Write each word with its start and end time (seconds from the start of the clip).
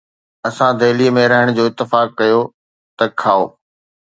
اسان 0.49 0.71
دهليءَ 0.79 1.11
۾ 1.17 1.23
رهڻ 1.33 1.47
جو 1.57 1.63
اتفاق 1.69 2.07
ڪيو، 2.19 2.41
ته 2.97 3.05
کائو؟ 3.19 3.45